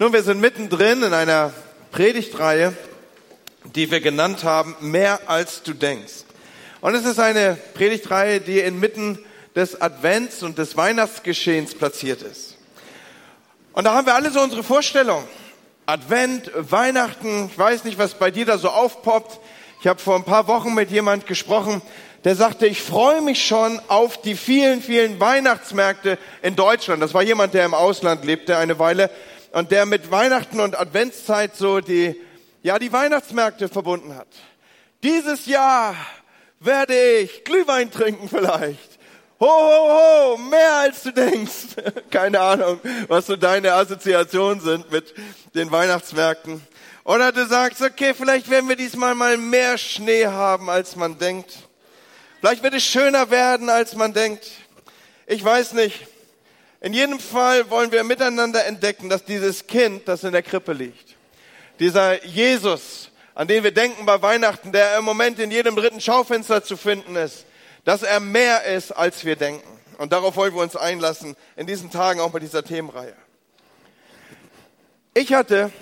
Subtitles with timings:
[0.00, 1.52] Nun, wir sind mittendrin in einer
[1.90, 2.72] Predigtreihe,
[3.74, 6.22] die wir genannt haben, mehr als du denkst.
[6.80, 9.18] Und es ist eine Predigtreihe, die inmitten
[9.56, 12.56] des Advents und des Weihnachtsgeschehens platziert ist.
[13.72, 15.24] Und da haben wir alle so unsere Vorstellung.
[15.86, 19.40] Advent, Weihnachten, ich weiß nicht, was bei dir da so aufpoppt.
[19.80, 21.82] Ich habe vor ein paar Wochen mit jemand gesprochen,
[22.22, 27.02] der sagte, ich freue mich schon auf die vielen, vielen Weihnachtsmärkte in Deutschland.
[27.02, 29.10] Das war jemand, der im Ausland lebte eine Weile
[29.52, 32.20] und der mit Weihnachten und Adventszeit so die,
[32.62, 34.28] ja, die Weihnachtsmärkte verbunden hat.
[35.02, 35.94] Dieses Jahr
[36.60, 38.98] werde ich Glühwein trinken vielleicht.
[39.40, 41.76] Ho, ho, ho, mehr als du denkst.
[42.10, 45.14] Keine Ahnung, was so deine Assoziationen sind mit
[45.54, 46.60] den Weihnachtsmärkten.
[47.04, 51.52] Oder du sagst, okay, vielleicht werden wir diesmal mal mehr Schnee haben, als man denkt.
[52.40, 54.44] Vielleicht wird es schöner werden, als man denkt.
[55.26, 56.06] Ich weiß nicht.
[56.80, 61.16] In jedem Fall wollen wir miteinander entdecken, dass dieses Kind, das in der Krippe liegt,
[61.80, 66.62] dieser Jesus, an den wir denken bei Weihnachten, der im Moment in jedem dritten Schaufenster
[66.62, 67.46] zu finden ist,
[67.84, 69.68] dass er mehr ist, als wir denken.
[69.98, 73.16] Und darauf wollen wir uns einlassen, in diesen Tagen auch bei dieser Themenreihe.
[75.14, 75.72] Ich hatte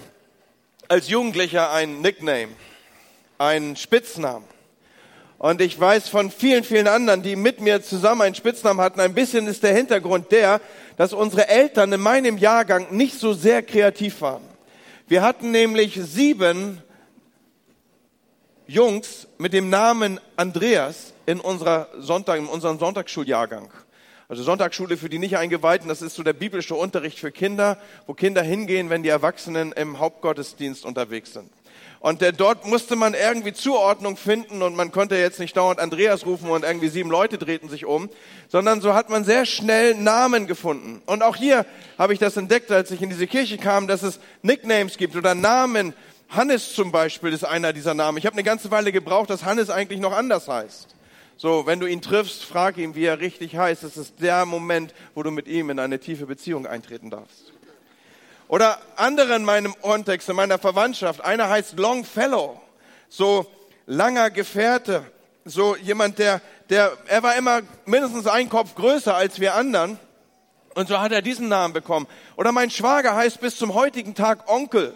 [0.89, 2.49] als Jugendlicher einen Nickname,
[3.37, 4.56] einen Spitznamen.
[5.39, 9.15] Und ich weiß von vielen, vielen anderen, die mit mir zusammen einen Spitznamen hatten, ein
[9.15, 10.61] bisschen ist der Hintergrund der,
[10.97, 14.43] dass unsere Eltern in meinem Jahrgang nicht so sehr kreativ waren.
[15.09, 16.83] Wir hatten nämlich sieben
[18.67, 23.71] Jungs mit dem Namen Andreas in, unserer Sonntag, in unserem Sonntagsschuljahrgang.
[24.29, 28.15] Also Sonntagsschule für die nicht eingeweihten, das ist so der biblische Unterricht für Kinder, wo
[28.15, 31.49] Kinder hingehen, wenn die Erwachsenen im Hauptgottesdienst unterwegs sind.
[32.07, 36.25] Und äh, dort musste man irgendwie Zuordnung finden und man konnte jetzt nicht dauernd Andreas
[36.25, 38.09] rufen und irgendwie sieben Leute drehten sich um,
[38.47, 41.03] sondern so hat man sehr schnell Namen gefunden.
[41.07, 41.67] Und auch hier
[41.99, 45.35] habe ich das entdeckt, als ich in diese Kirche kam, dass es Nicknames gibt oder
[45.35, 45.95] Namen.
[46.29, 48.19] Hannes zum Beispiel ist einer dieser Namen.
[48.19, 50.95] Ich habe eine ganze Weile gebraucht, dass Hannes eigentlich noch anders heißt.
[51.37, 53.83] So, wenn du ihn triffst, frag ihn, wie er richtig heißt.
[53.83, 57.56] Es ist der Moment, wo du mit ihm in eine tiefe Beziehung eintreten darfst.
[58.49, 61.21] Oder andere in meinem Kontext, in meiner Verwandtschaft.
[61.21, 62.61] Einer heißt Longfellow,
[63.09, 63.47] so
[63.87, 65.05] langer Gefährte,
[65.45, 66.41] so jemand, der,
[66.71, 69.99] der, er war immer mindestens ein Kopf größer als wir anderen.
[70.75, 72.07] Und so hat er diesen Namen bekommen.
[72.37, 74.93] Oder mein Schwager heißt bis zum heutigen Tag Onkel.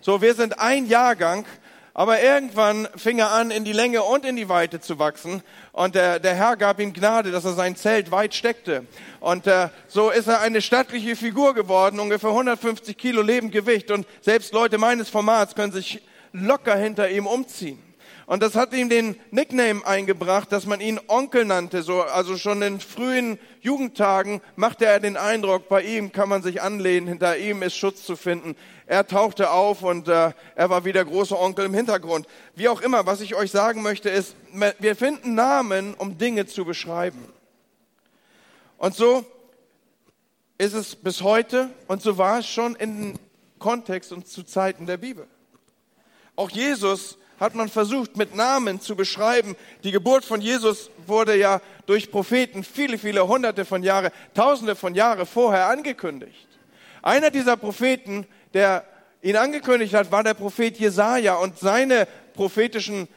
[0.00, 1.46] So, wir sind ein Jahrgang
[1.94, 5.42] aber irgendwann fing er an, in die Länge und in die Weite zu wachsen.
[5.70, 8.84] Und der, der Herr gab ihm Gnade, dass er sein Zelt weit steckte.
[9.20, 13.92] Und äh, so ist er eine stattliche Figur geworden, ungefähr 150 Kilo Lebendgewicht.
[13.92, 17.78] Und selbst Leute meines Formats können sich locker hinter ihm umziehen.
[18.26, 21.82] Und das hat ihm den Nickname eingebracht, dass man ihn Onkel nannte.
[21.82, 26.60] So, also schon in frühen Jugendtagen machte er den Eindruck, bei ihm kann man sich
[26.60, 28.56] anlehnen, hinter ihm ist Schutz zu finden.
[28.86, 32.26] Er tauchte auf und äh, er war wie der große Onkel im Hintergrund.
[32.54, 34.36] Wie auch immer, was ich euch sagen möchte, ist,
[34.78, 37.18] wir finden Namen, um Dinge zu beschreiben.
[38.76, 39.24] Und so
[40.58, 43.18] ist es bis heute und so war es schon in
[43.58, 45.26] Kontext und zu Zeiten der Bibel.
[46.36, 49.56] Auch Jesus hat man versucht, mit Namen zu beschreiben.
[49.82, 54.94] Die Geburt von Jesus wurde ja durch Propheten viele, viele hunderte von Jahre, tausende von
[54.94, 56.48] Jahre vorher angekündigt.
[57.02, 58.84] Einer dieser Propheten, der
[59.22, 63.08] ihn angekündigt hat, war der Prophet Jesaja und seine prophetischen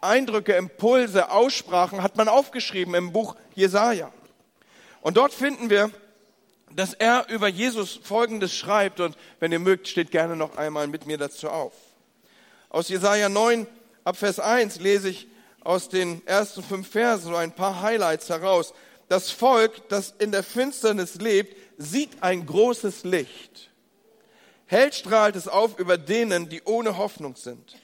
[0.00, 4.12] Eindrücke, Impulse, Aussprachen hat man aufgeschrieben im Buch Jesaja.
[5.00, 5.90] Und dort finden wir,
[6.70, 11.06] dass er über Jesus Folgendes schreibt und wenn ihr mögt, steht gerne noch einmal mit
[11.06, 11.72] mir dazu auf.
[12.76, 13.66] Aus Jesaja 9
[14.04, 15.28] ab Vers 1 lese ich
[15.64, 18.74] aus den ersten fünf Versen so ein paar Highlights heraus.
[19.08, 23.70] Das Volk, das in der Finsternis lebt, sieht ein großes Licht.
[24.66, 27.76] Hell strahlt es auf über denen, die ohne Hoffnung sind.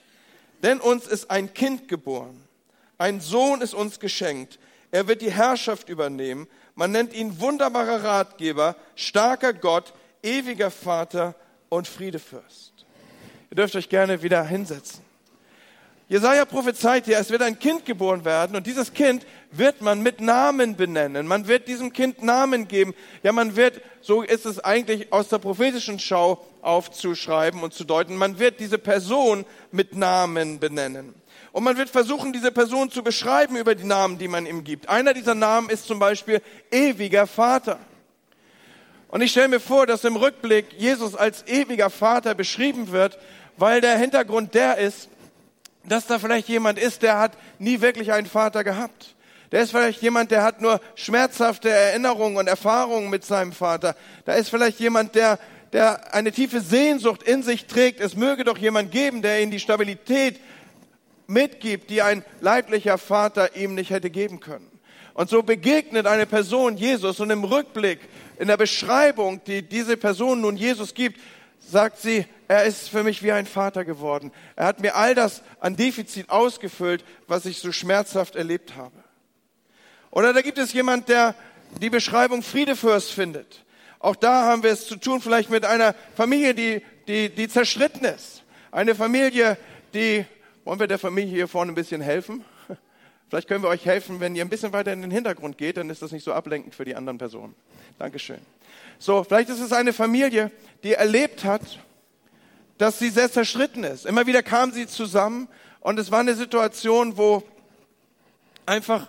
[0.63, 2.47] Denn uns ist ein Kind geboren.
[2.99, 4.59] Ein Sohn ist uns geschenkt.
[4.91, 6.47] Er wird die Herrschaft übernehmen.
[6.75, 11.35] Man nennt ihn wunderbarer Ratgeber, starker Gott, ewiger Vater
[11.71, 12.72] und Friedefürst.
[13.53, 15.05] Ihr dürft euch gerne wieder hinsetzen.
[16.09, 20.23] Jesaja prophezeit hier, es wird ein Kind geboren werden und dieses Kind wird man mit
[20.23, 21.27] Namen benennen.
[21.27, 22.95] Man wird diesem Kind Namen geben.
[23.23, 28.17] Ja, man wird, so ist es eigentlich aus der prophetischen Schau aufzuschreiben und zu deuten,
[28.17, 31.13] man wird diese Person mit Namen benennen.
[31.53, 34.89] Und man wird versuchen, diese Person zu beschreiben über die Namen, die man ihm gibt.
[34.89, 36.41] Einer dieser Namen ist zum Beispiel
[36.71, 37.79] ewiger Vater.
[39.13, 43.19] Und ich stelle mir vor, dass im Rückblick Jesus als ewiger Vater beschrieben wird,
[43.57, 45.09] weil der Hintergrund der ist,
[45.85, 49.15] dass da vielleicht jemand ist, der hat nie wirklich einen Vater gehabt.
[49.51, 53.95] Der ist vielleicht jemand, der hat nur schmerzhafte Erinnerungen und Erfahrungen mit seinem Vater.
[54.25, 55.39] Da ist vielleicht jemand, der,
[55.73, 59.61] der eine tiefe Sehnsucht in sich trägt, es möge doch jemand geben, der ihm die
[59.61, 60.41] Stabilität
[61.27, 64.69] mitgibt, die ein leiblicher Vater ihm nicht hätte geben können.
[65.15, 68.01] Und so begegnet eine Person Jesus und im Rückblick,
[68.39, 71.21] in der Beschreibung, die diese Person nun Jesus gibt,
[71.69, 74.31] sagt sie, er ist für mich wie ein Vater geworden.
[74.57, 78.95] Er hat mir all das an Defizit ausgefüllt, was ich so schmerzhaft erlebt habe.
[80.11, 81.35] Oder da gibt es jemand, der
[81.81, 83.65] die Beschreibung Friedefürst findet.
[83.99, 88.05] Auch da haben wir es zu tun, vielleicht mit einer Familie, die, die, die zerschritten
[88.05, 88.43] ist.
[88.71, 89.57] Eine Familie,
[89.95, 90.27] die,
[90.65, 92.45] wollen wir der Familie hier vorne ein bisschen helfen?
[93.31, 95.89] Vielleicht können wir euch helfen, wenn ihr ein bisschen weiter in den Hintergrund geht, dann
[95.89, 97.55] ist das nicht so ablenkend für die anderen Personen.
[97.99, 98.41] Dankeschön.
[99.03, 100.53] So, vielleicht ist es eine Familie,
[100.85, 101.63] die erlebt hat,
[102.79, 104.07] dass sie sehr zerschritten ist.
[104.07, 105.49] Immer wieder kam sie zusammen
[105.81, 107.43] und es war eine Situation, wo
[108.65, 109.09] einfach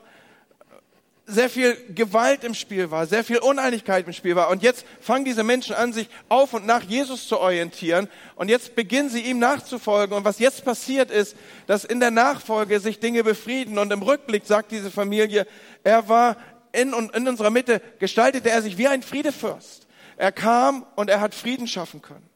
[1.28, 4.50] sehr viel Gewalt im Spiel war, sehr viel Uneinigkeit im Spiel war.
[4.50, 8.10] Und jetzt fangen diese Menschen an, sich auf und nach Jesus zu orientieren.
[8.36, 10.18] Und jetzt beginnen sie ihm nachzufolgen.
[10.18, 11.36] Und was jetzt passiert ist,
[11.68, 13.78] dass in der Nachfolge sich Dinge befrieden.
[13.78, 15.46] Und im Rückblick sagt diese Familie,
[15.84, 16.38] er war
[16.72, 19.83] in, in unserer Mitte, gestaltete er sich wie ein Friedefürst.
[20.18, 22.28] Er kam und er hat Frieden schaffen können.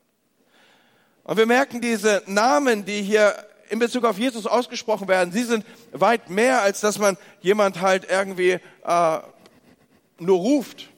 [1.24, 3.36] Und wir merken diese Namen, die hier
[3.70, 8.10] in Bezug auf Jesus ausgesprochen werden, sie sind weit mehr, als dass man jemand halt
[8.10, 9.20] irgendwie äh,
[10.20, 10.90] nur ruft.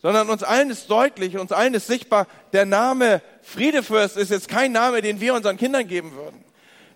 [0.00, 4.72] Sondern uns allen ist deutlich, uns allen ist sichtbar, der Name Friedefürst ist jetzt kein
[4.72, 6.44] Name, den wir unseren Kindern geben würden.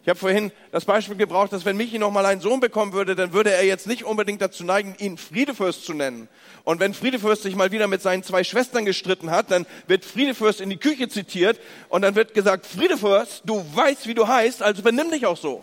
[0.02, 3.14] Ich habe vorhin das Beispiel gebraucht, dass wenn Michi noch mal einen Sohn bekommen würde,
[3.14, 6.28] dann würde er jetzt nicht unbedingt dazu neigen, ihn Friedefürst zu nennen.
[6.64, 10.60] Und wenn Friedefürst sich mal wieder mit seinen zwei Schwestern gestritten hat, dann wird Friedefürst
[10.60, 14.82] in die Küche zitiert und dann wird gesagt, Friedefürst, du weißt, wie du heißt, also
[14.82, 15.62] benimm dich auch so.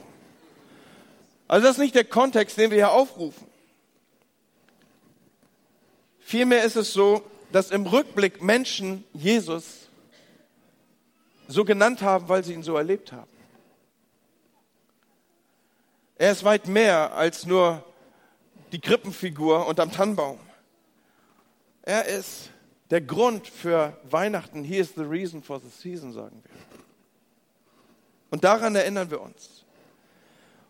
[1.49, 3.45] Also das ist nicht der Kontext, den wir hier aufrufen.
[6.21, 9.89] Vielmehr ist es so, dass im Rückblick Menschen Jesus
[11.49, 13.38] so genannt haben, weil sie ihn so erlebt haben.
[16.19, 17.81] Er ist weit mehr als nur
[18.73, 20.37] die Krippenfigur unterm Tannenbaum.
[21.81, 22.49] Er ist
[22.89, 24.65] der Grund für Weihnachten.
[24.65, 26.51] He is the reason for the season, sagen wir.
[28.31, 29.63] Und daran erinnern wir uns.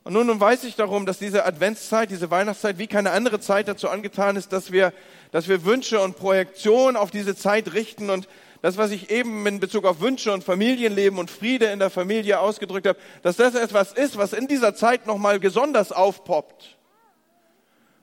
[0.04, 3.68] Und nun, nun weiß ich darum, dass diese Adventszeit, diese Weihnachtszeit wie keine andere Zeit
[3.68, 4.94] dazu angetan ist, dass wir,
[5.32, 8.28] dass wir Wünsche und Projektionen auf diese Zeit richten und
[8.62, 12.40] das, was ich eben in Bezug auf Wünsche und Familienleben und Friede in der Familie
[12.40, 16.78] ausgedrückt habe, dass das etwas ist, was in dieser Zeit nochmal besonders aufpoppt.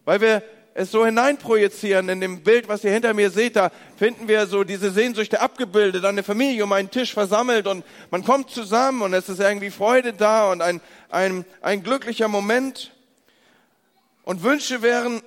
[0.05, 0.43] Weil wir
[0.73, 4.62] es so hineinprojizieren in dem Bild, was ihr hinter mir seht, da finden wir so
[4.62, 9.29] diese Sehnsüchte abgebildet, eine Familie um einen Tisch versammelt und man kommt zusammen und es
[9.31, 12.93] ist irgendwie Freude da und ein, ein, ein glücklicher Moment.
[14.23, 15.23] Und Wünsche wären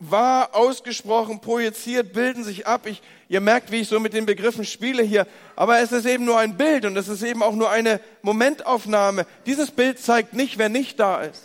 [0.00, 2.86] wahr ausgesprochen, projiziert, bilden sich ab.
[2.86, 5.26] Ich, ihr merkt, wie ich so mit den Begriffen spiele hier.
[5.56, 9.26] Aber es ist eben nur ein Bild und es ist eben auch nur eine Momentaufnahme.
[9.46, 11.42] Dieses Bild zeigt nicht, wer nicht da ist.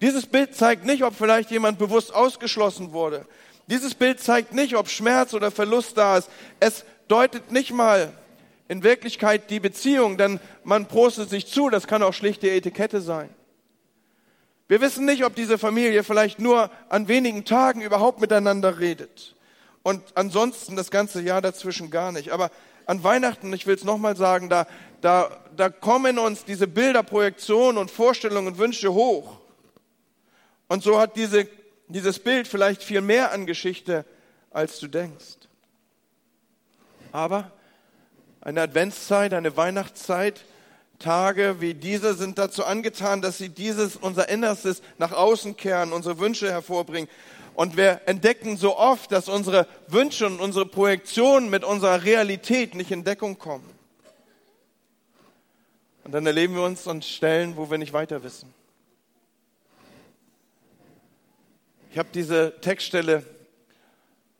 [0.00, 3.26] Dieses Bild zeigt nicht, ob vielleicht jemand bewusst ausgeschlossen wurde.
[3.66, 6.30] Dieses Bild zeigt nicht, ob Schmerz oder Verlust da ist.
[6.58, 8.12] Es deutet nicht mal
[8.68, 11.70] in Wirklichkeit die Beziehung, denn man prostet sich zu.
[11.70, 13.28] Das kann auch schlichte Etikette sein.
[14.68, 19.34] Wir wissen nicht, ob diese Familie vielleicht nur an wenigen Tagen überhaupt miteinander redet
[19.90, 22.30] und ansonsten das ganze Jahr dazwischen gar nicht.
[22.30, 22.50] Aber
[22.86, 24.66] an Weihnachten, ich will es nochmal sagen, da,
[25.00, 29.38] da, da kommen uns diese Bilder, Projektionen und Vorstellungen und Wünsche hoch.
[30.68, 31.46] Und so hat diese,
[31.88, 34.04] dieses Bild vielleicht viel mehr an Geschichte,
[34.50, 35.36] als du denkst.
[37.12, 37.50] Aber
[38.40, 40.44] eine Adventszeit, eine Weihnachtszeit
[41.00, 46.18] Tage wie diese sind dazu angetan, dass sie dieses, unser Innerstes nach außen kehren, unsere
[46.18, 47.08] Wünsche hervorbringen.
[47.60, 52.90] Und wir entdecken so oft, dass unsere Wünsche und unsere Projektionen mit unserer Realität nicht
[52.90, 53.68] in Deckung kommen.
[56.02, 58.54] Und dann erleben wir uns an Stellen, wo wir nicht weiter wissen.
[61.90, 63.26] Ich habe diese Textstelle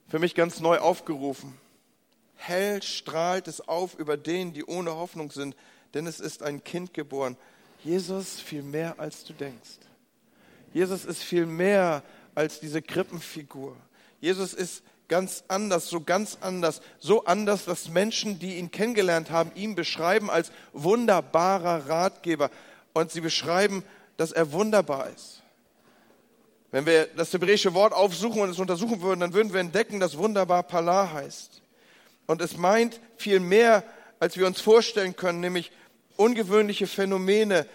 [0.09, 1.59] für mich ganz neu aufgerufen.
[2.37, 5.55] Hell strahlt es auf über denen, die ohne Hoffnung sind,
[5.93, 7.37] denn es ist ein Kind geboren.
[7.85, 9.77] Jesus viel mehr, als du denkst.
[10.73, 12.03] Jesus ist viel mehr
[12.35, 13.77] als diese Krippenfigur.
[14.21, 19.51] Jesus ist ganz anders, so ganz anders, so anders, dass Menschen, die ihn kennengelernt haben,
[19.55, 22.51] ihn beschreiben als wunderbarer Ratgeber.
[22.93, 23.85] Und sie beschreiben,
[24.17, 25.43] dass er wunderbar ist.
[26.71, 30.17] Wenn wir das hebräische Wort aufsuchen und es untersuchen würden, dann würden wir entdecken, dass
[30.17, 31.61] wunderbar Palah heißt.
[32.27, 33.83] Und es meint viel mehr,
[34.21, 35.73] als wir uns vorstellen können, nämlich
[36.17, 37.67] ungewöhnliche Phänomene,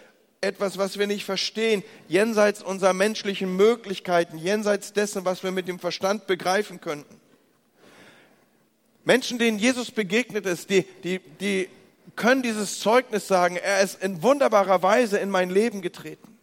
[0.45, 5.79] etwas, was wir nicht verstehen, jenseits unserer menschlichen Möglichkeiten, jenseits dessen, was wir mit dem
[5.79, 7.19] Verstand begreifen könnten.
[9.03, 11.69] Menschen, denen Jesus begegnet ist, die, die, die
[12.15, 16.35] können dieses Zeugnis sagen, er ist in wunderbarer Weise in mein Leben getreten.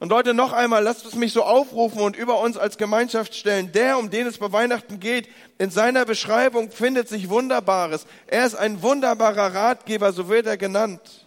[0.00, 3.72] Und Leute, noch einmal, lasst es mich so aufrufen und über uns als Gemeinschaft stellen.
[3.72, 8.06] Der, um den es bei Weihnachten geht, in seiner Beschreibung findet sich Wunderbares.
[8.26, 11.23] Er ist ein wunderbarer Ratgeber, so wird er genannt.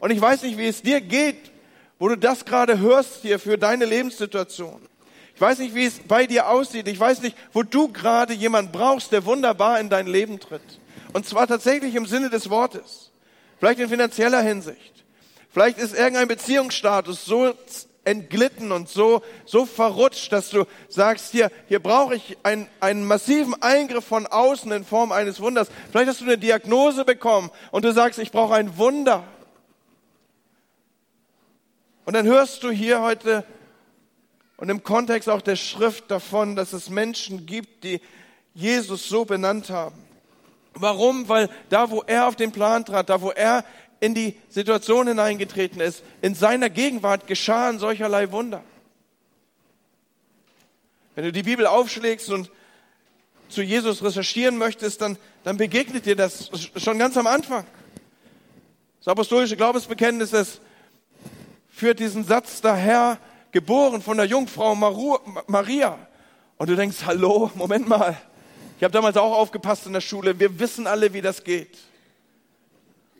[0.00, 1.50] Und ich weiß nicht, wie es dir geht,
[1.98, 4.80] wo du das gerade hörst hier für deine Lebenssituation.
[5.34, 6.88] Ich weiß nicht, wie es bei dir aussieht.
[6.88, 10.60] Ich weiß nicht, wo du gerade jemand brauchst, der wunderbar in dein Leben tritt.
[11.12, 13.10] Und zwar tatsächlich im Sinne des Wortes.
[13.58, 15.04] Vielleicht in finanzieller Hinsicht.
[15.50, 17.54] Vielleicht ist irgendein Beziehungsstatus so
[18.04, 23.60] entglitten und so, so verrutscht, dass du sagst, hier, hier brauche ich einen, einen massiven
[23.62, 25.68] Eingriff von außen in Form eines Wunders.
[25.90, 29.24] Vielleicht hast du eine Diagnose bekommen und du sagst, ich brauche ein Wunder.
[32.04, 33.44] Und dann hörst du hier heute
[34.56, 38.00] und im Kontext auch der Schrift davon, dass es Menschen gibt, die
[38.54, 39.96] Jesus so benannt haben.
[40.74, 41.28] Warum?
[41.28, 43.64] Weil da, wo er auf den Plan trat, da, wo er
[44.00, 48.62] in die Situation hineingetreten ist, in seiner Gegenwart geschahen solcherlei Wunder.
[51.14, 52.50] Wenn du die Bibel aufschlägst und
[53.48, 57.66] zu Jesus recherchieren möchtest, dann, dann begegnet dir das schon ganz am Anfang.
[59.00, 60.60] Das apostolische Glaubensbekenntnis das
[61.80, 63.16] führt diesen Satz daher,
[63.52, 65.98] geboren von der Jungfrau Maria.
[66.58, 68.18] Und du denkst, hallo, Moment mal.
[68.76, 70.38] Ich habe damals auch aufgepasst in der Schule.
[70.38, 71.78] Wir wissen alle, wie das geht.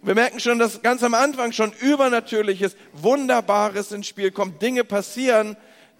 [0.02, 4.60] Wir merken schon, dass ganz am Anfang schon Übernatürliches, Wunderbares ins Spiel kommt.
[4.60, 5.56] Dinge passieren.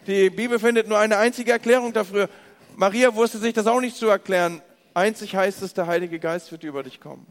[0.06, 2.28] Die Bibel findet nur eine einzige Erklärung dafür.
[2.76, 4.60] Maria wusste sich das auch nicht zu erklären.
[4.92, 7.26] Einzig heißt es, der Heilige Geist wird über dich kommen.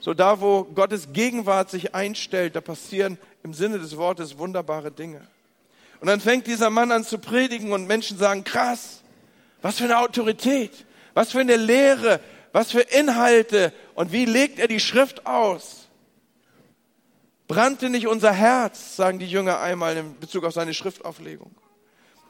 [0.00, 5.26] So da, wo Gottes Gegenwart sich einstellt, da passieren im Sinne des Wortes wunderbare Dinge.
[6.00, 9.02] Und dann fängt dieser Mann an zu predigen und Menschen sagen, krass,
[9.62, 10.72] was für eine Autorität,
[11.14, 12.20] was für eine Lehre,
[12.52, 15.88] was für Inhalte und wie legt er die Schrift aus?
[17.48, 21.50] Brannte nicht unser Herz, sagen die Jünger einmal in Bezug auf seine Schriftauflegung.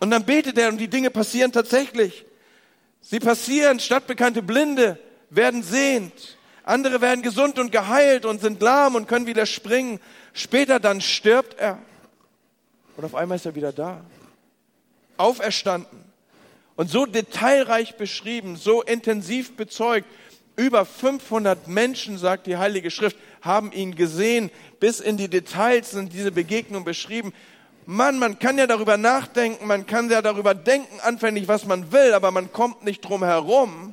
[0.01, 2.25] Und dann betet er und die Dinge passieren tatsächlich.
[3.01, 4.99] Sie passieren, stadtbekannte Blinde
[5.31, 6.39] werden sehend.
[6.63, 10.01] Andere werden gesund und geheilt und sind lahm und können wieder springen.
[10.39, 11.79] Später dann stirbt er.
[12.97, 14.05] Und auf einmal ist er wieder da.
[15.17, 16.05] Auferstanden.
[16.77, 20.07] Und so detailreich beschrieben, so intensiv bezeugt,
[20.55, 24.51] über 500 Menschen, sagt die Heilige Schrift, haben ihn gesehen.
[24.79, 27.33] Bis in die Details sind diese Begegnungen beschrieben.
[27.85, 32.15] Mann, man kann ja darüber nachdenken, man kann ja darüber denken, anfänglich, was man will,
[32.15, 33.93] aber man kommt nicht drum herum,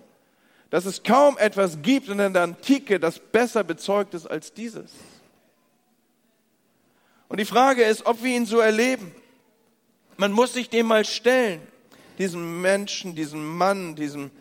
[0.69, 4.91] dass es kaum etwas gibt in der Antike, das besser bezeugt ist als dieses.
[7.27, 9.13] Und die Frage ist, ob wir ihn so erleben.
[10.17, 11.61] Man muss sich dem mal stellen,
[12.17, 14.31] diesem Menschen, diesem Mann, diesem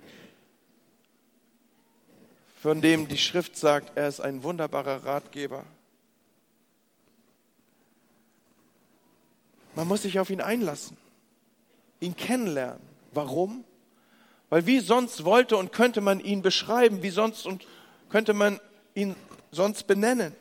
[2.64, 5.66] von dem die Schrift sagt, er ist ein wunderbarer Ratgeber.
[9.74, 10.96] Man muss sich auf ihn einlassen,
[12.00, 12.80] ihn kennenlernen.
[13.12, 13.64] Warum?
[14.48, 17.66] Weil wie sonst wollte und könnte man ihn beschreiben, wie sonst und
[18.08, 18.58] könnte man
[18.94, 19.14] ihn
[19.50, 20.34] sonst benennen.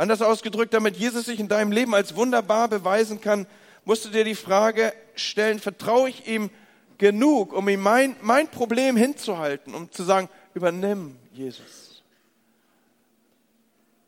[0.00, 3.46] Anders ausgedrückt, damit Jesus sich in deinem Leben als wunderbar beweisen kann,
[3.84, 6.48] musst du dir die Frage stellen, vertraue ich ihm
[6.96, 12.02] genug, um ihm mein, mein Problem hinzuhalten, um zu sagen, übernimm Jesus.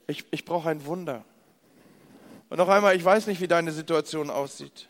[0.07, 1.27] Ich, ich brauche ein Wunder.
[2.49, 4.89] Und noch einmal, ich weiß nicht, wie deine Situation aussieht.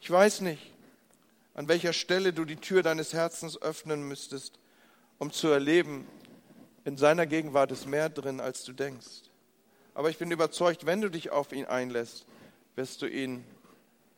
[0.00, 0.72] Ich weiß nicht,
[1.54, 4.58] an welcher Stelle du die Tür deines Herzens öffnen müsstest,
[5.20, 6.06] um zu erleben,
[6.84, 9.28] in seiner Gegenwart ist mehr drin, als du denkst.
[9.94, 12.24] Aber ich bin überzeugt, wenn du dich auf ihn einlässt,
[12.74, 13.44] wirst du ihn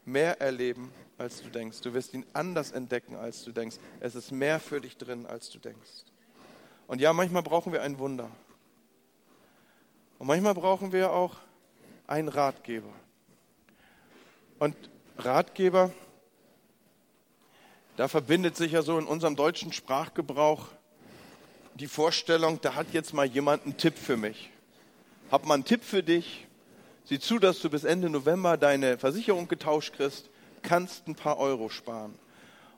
[0.04, 1.80] mehr erleben, als du denkst.
[1.80, 3.76] Du wirst ihn anders entdecken, als du denkst.
[3.98, 6.04] Es ist mehr für dich drin, als du denkst.
[6.86, 8.30] Und ja, manchmal brauchen wir ein Wunder.
[10.20, 11.34] Und manchmal brauchen wir auch
[12.06, 12.92] einen Ratgeber.
[14.60, 14.76] Und
[15.18, 15.92] Ratgeber,
[17.96, 20.68] da verbindet sich ja so in unserem deutschen Sprachgebrauch
[21.74, 24.50] die Vorstellung, da hat jetzt mal jemand einen Tipp für mich.
[25.30, 26.46] Hab mal einen Tipp für dich,
[27.04, 30.30] Sieh zu, dass du bis Ende November deine Versicherung getauscht kriegst,
[30.62, 32.14] kannst ein paar Euro sparen.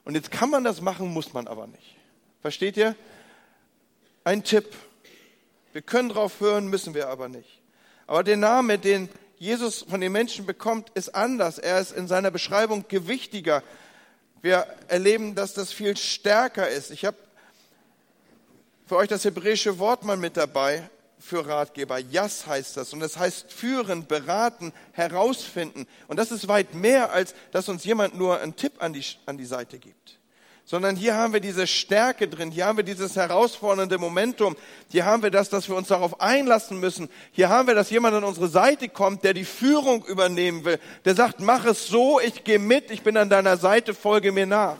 [0.04, 1.96] Und jetzt kann man das machen, muss man aber nicht.
[2.40, 2.96] Versteht ihr?
[4.24, 4.66] Ein Tipp.
[5.72, 7.60] Wir können drauf hören, müssen wir aber nicht.
[8.06, 11.58] Aber der Name, den Jesus von den Menschen bekommt, ist anders.
[11.58, 13.62] Er ist in seiner Beschreibung gewichtiger.
[14.40, 16.90] Wir erleben, dass das viel stärker ist.
[16.90, 17.16] Ich habe
[18.86, 20.88] für euch das hebräische Wort mal mit dabei
[21.18, 21.98] für Ratgeber.
[21.98, 22.92] Jas heißt das.
[22.92, 25.86] Und das heißt führen, beraten, herausfinden.
[26.06, 29.38] Und das ist weit mehr, als dass uns jemand nur einen Tipp an die, an
[29.38, 30.18] die Seite gibt.
[30.66, 32.50] Sondern hier haben wir diese Stärke drin.
[32.50, 34.56] Hier haben wir dieses herausfordernde Momentum.
[34.90, 37.10] Hier haben wir das, dass wir uns darauf einlassen müssen.
[37.32, 40.78] Hier haben wir, dass jemand an unsere Seite kommt, der die Führung übernehmen will.
[41.04, 44.46] Der sagt, mach es so, ich gehe mit, ich bin an deiner Seite, folge mir
[44.46, 44.76] nach.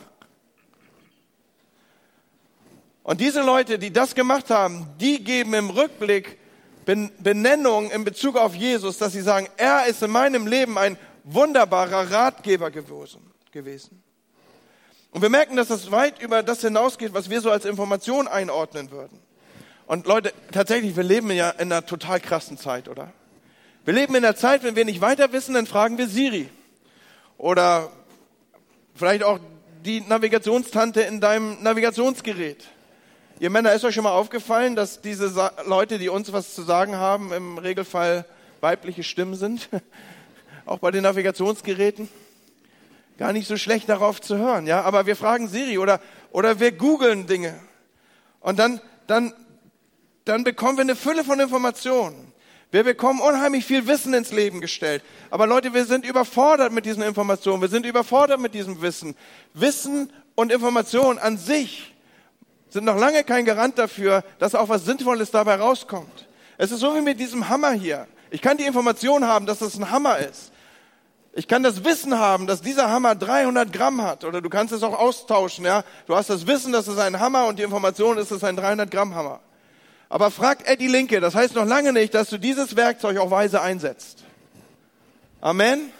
[3.05, 6.39] Und diese Leute, die das gemacht haben, die geben im Rückblick
[6.85, 12.11] Benennung in Bezug auf Jesus, dass sie sagen, er ist in meinem Leben ein wunderbarer
[12.11, 13.21] Ratgeber gewesen.
[15.11, 18.89] Und wir merken, dass das weit über das hinausgeht, was wir so als Information einordnen
[18.89, 19.19] würden.
[19.85, 23.13] Und Leute, tatsächlich, wir leben ja in einer total krassen Zeit, oder?
[23.83, 26.49] Wir leben in einer Zeit, wenn wir nicht weiter wissen, dann fragen wir Siri.
[27.37, 27.91] Oder
[28.95, 29.39] vielleicht auch
[29.85, 32.65] die Navigationstante in deinem Navigationsgerät.
[33.37, 36.95] Ihr Männer, ist euch schon mal aufgefallen, dass diese Leute, die uns was zu sagen
[36.95, 38.23] haben, im Regelfall
[38.61, 39.67] weibliche Stimmen sind?
[40.65, 42.07] Auch bei den Navigationsgeräten?
[43.17, 44.83] Gar nicht so schlecht darauf zu hören, ja?
[44.83, 45.99] Aber wir fragen Siri oder,
[46.31, 47.59] oder wir googeln Dinge.
[48.39, 49.33] Und dann, dann,
[50.23, 52.31] dann bekommen wir eine Fülle von Informationen.
[52.71, 55.03] Wir bekommen unheimlich viel Wissen ins Leben gestellt.
[55.29, 57.61] Aber Leute, wir sind überfordert mit diesen Informationen.
[57.61, 59.13] Wir sind überfordert mit diesem Wissen.
[59.53, 61.94] Wissen und Information an sich
[62.75, 66.27] sind noch lange kein Garant dafür, dass auch was Sinnvolles dabei rauskommt.
[66.57, 68.05] Es ist so wie mit diesem Hammer hier.
[68.31, 70.51] Ich kann die Information haben, dass das ein Hammer ist.
[71.33, 74.25] Ich kann das Wissen haben, dass dieser Hammer 300 Gramm hat.
[74.25, 75.63] Oder du kannst es auch austauschen.
[75.63, 78.43] Ja, du hast das Wissen, dass es ein Hammer und die Information ist, es ist
[78.43, 79.39] ein 300 Gramm Hammer.
[80.09, 81.21] Aber frag Eddie Linke.
[81.21, 84.23] Das heißt noch lange nicht, dass du dieses Werkzeug auch weise einsetzt.
[85.39, 85.91] Amen.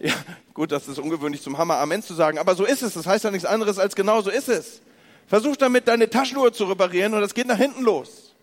[0.00, 0.14] Ja,
[0.54, 2.94] gut, das ist ungewöhnlich zum Hammer Amen zu sagen, aber so ist es.
[2.94, 4.80] Das heißt ja nichts anderes als genau so ist es.
[5.28, 8.34] Versuch damit deine Taschenuhr zu reparieren und das geht nach hinten los.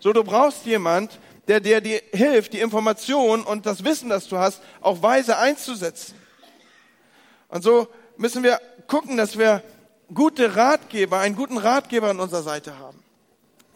[0.00, 4.38] So, du brauchst jemand, der dir die hilft, die Information und das Wissen, das du
[4.38, 6.14] hast, auch weise einzusetzen.
[7.48, 9.62] Und so müssen wir gucken, dass wir
[10.12, 13.02] gute Ratgeber, einen guten Ratgeber an unserer Seite haben.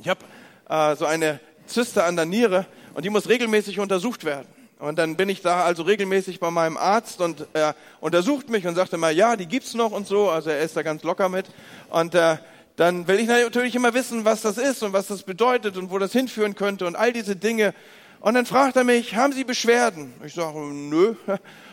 [0.01, 0.25] Ich habe
[0.69, 4.49] äh, so eine Zyste an der Niere und die muss regelmäßig untersucht werden.
[4.79, 8.77] Und dann bin ich da also regelmäßig bei meinem Arzt und er untersucht mich und
[8.77, 10.31] sagte mal, ja, die gibt's noch und so.
[10.31, 11.47] Also er ist da ganz locker mit.
[11.91, 12.37] Und äh,
[12.77, 15.99] dann will ich natürlich immer wissen, was das ist und was das bedeutet und wo
[15.99, 17.75] das hinführen könnte und all diese Dinge.
[18.21, 20.12] Und dann fragt er mich, haben Sie Beschwerden?
[20.25, 21.14] Ich sage, nö.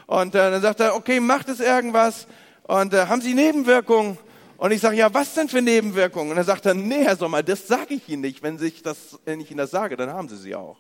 [0.07, 2.27] Und äh, dann sagt er, okay, macht es irgendwas?
[2.63, 4.17] Und äh, haben Sie Nebenwirkungen?
[4.57, 6.31] Und ich sage, ja, was denn für Nebenwirkungen?
[6.31, 8.41] Und dann sagt er, nee, Herr Sommer, das sage ich Ihnen nicht.
[8.41, 10.77] Wenn, sich das, wenn ich Ihnen das sage, dann haben Sie sie auch.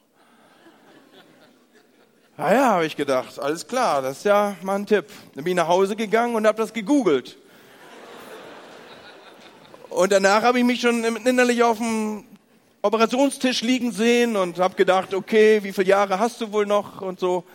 [2.37, 5.05] Ah ja, habe ich gedacht, alles klar, das ist ja mal ein Tipp.
[5.35, 7.37] Dann bin ich nach Hause gegangen und habe das gegoogelt.
[9.89, 12.25] Und danach habe ich mich schon innerlich auf dem
[12.81, 17.21] Operationstisch liegen sehen und habe gedacht, okay, wie viele Jahre hast du wohl noch und
[17.21, 17.45] so.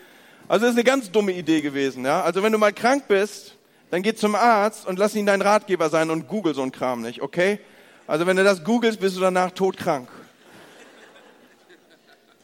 [0.49, 2.07] Also das ist eine ganz dumme Idee gewesen.
[2.07, 2.23] Ja?
[2.23, 3.59] Also wenn du mal krank bist,
[3.91, 7.03] dann geh zum Arzt und lass ihn dein Ratgeber sein und google so einen Kram
[7.03, 7.61] nicht, okay?
[8.07, 10.09] Also wenn du das googelst, bist du danach todkrank.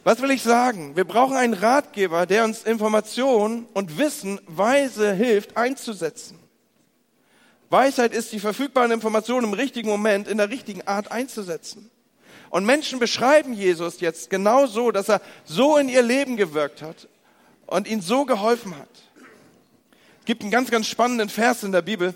[0.07, 0.95] Was will ich sagen?
[0.95, 6.39] Wir brauchen einen Ratgeber, der uns Informationen und Wissen weise hilft einzusetzen.
[7.71, 11.91] Weisheit ist die verfügbaren Informationen im richtigen Moment in der richtigen Art einzusetzen.
[12.51, 17.09] Und Menschen beschreiben Jesus jetzt genau so, dass er so in ihr Leben gewirkt hat
[17.67, 18.89] und ihnen so geholfen hat.
[20.21, 22.15] Es gibt einen ganz, ganz spannenden Vers in der Bibel.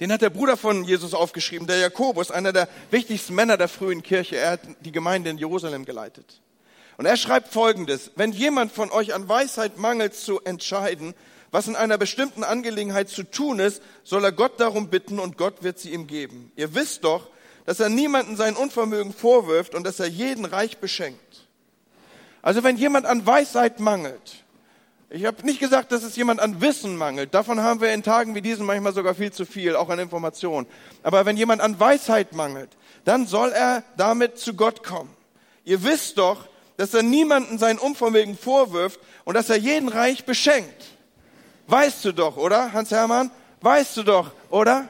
[0.00, 4.02] Den hat der Bruder von Jesus aufgeschrieben, der Jakobus, einer der wichtigsten Männer der frühen
[4.02, 4.36] Kirche.
[4.36, 6.42] Er hat die Gemeinde in Jerusalem geleitet.
[6.98, 8.10] Und er schreibt Folgendes.
[8.16, 11.14] Wenn jemand von euch an Weisheit mangelt zu entscheiden,
[11.52, 15.62] was in einer bestimmten Angelegenheit zu tun ist, soll er Gott darum bitten und Gott
[15.62, 16.52] wird sie ihm geben.
[16.56, 17.30] Ihr wisst doch,
[17.66, 21.46] dass er niemanden sein Unvermögen vorwirft und dass er jeden reich beschenkt.
[22.42, 24.44] Also wenn jemand an Weisheit mangelt,
[25.08, 27.32] ich habe nicht gesagt, dass es jemand an Wissen mangelt.
[27.32, 30.66] Davon haben wir in Tagen wie diesen manchmal sogar viel zu viel, auch an Informationen.
[31.04, 32.70] Aber wenn jemand an Weisheit mangelt,
[33.04, 35.10] dann soll er damit zu Gott kommen.
[35.64, 36.48] Ihr wisst doch,
[36.78, 40.84] dass er niemanden sein Unvermögen vorwirft und dass er jeden reich beschenkt.
[41.66, 43.32] Weißt du doch, oder, Hans-Hermann?
[43.60, 44.86] Weißt du doch, oder?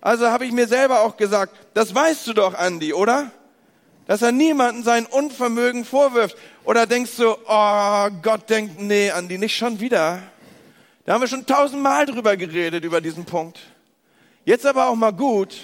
[0.00, 3.32] Also habe ich mir selber auch gesagt, das weißt du doch, Andi, oder?
[4.06, 6.36] Dass er niemanden sein Unvermögen vorwirft.
[6.64, 10.22] Oder denkst du, oh, Gott denkt, nee, Andi, nicht schon wieder.
[11.04, 13.58] Da haben wir schon tausendmal drüber geredet, über diesen Punkt.
[14.44, 15.56] Jetzt aber auch mal gut.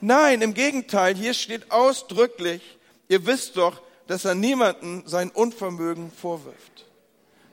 [0.00, 2.62] Nein, im Gegenteil, hier steht ausdrücklich,
[3.08, 6.86] ihr wisst doch, dass er niemanden sein Unvermögen vorwirft.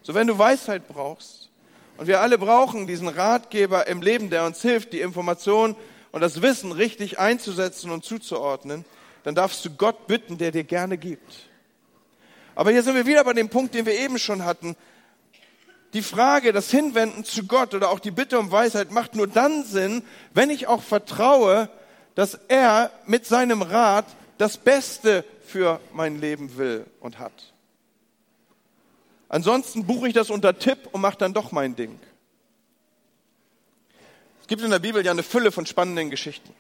[0.02, 1.50] So wenn du Weisheit brauchst,
[1.98, 5.76] und wir alle brauchen diesen Ratgeber im Leben, der uns hilft, die Information
[6.12, 8.84] und das Wissen richtig einzusetzen und zuzuordnen,
[9.24, 11.50] dann darfst du Gott bitten, der dir gerne gibt.
[12.56, 14.76] Aber hier sind wir wieder bei dem Punkt, den wir eben schon hatten.
[15.94, 19.64] Die Frage, das Hinwenden zu Gott oder auch die Bitte um Weisheit macht nur dann
[19.64, 21.70] Sinn, wenn ich auch vertraue,
[22.16, 24.06] dass er mit seinem Rat
[24.38, 27.54] das Beste für mein Leben will und hat.
[29.30, 32.00] Ansonsten buche ich das unter Tipp und mache dann doch mein Ding.
[34.42, 36.56] Es gibt in der Bibel ja eine Fülle von spannenden Geschichten.